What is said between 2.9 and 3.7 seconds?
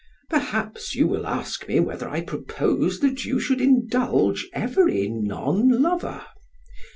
that you should